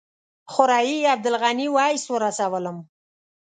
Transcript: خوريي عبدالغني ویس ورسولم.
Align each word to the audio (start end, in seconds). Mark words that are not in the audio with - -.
خوريي 0.53 0.97
عبدالغني 1.13 1.67
ویس 1.75 2.03
ورسولم. 2.13 2.77